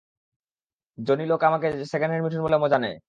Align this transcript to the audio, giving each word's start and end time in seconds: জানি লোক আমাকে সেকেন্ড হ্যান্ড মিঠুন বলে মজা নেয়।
জানি 0.97 1.23
লোক 1.25 1.41
আমাকে 1.43 1.67
সেকেন্ড 1.91 2.11
হ্যান্ড 2.11 2.25
মিঠুন 2.25 2.41
বলে 2.45 2.57
মজা 2.63 2.77
নেয়। 2.79 2.97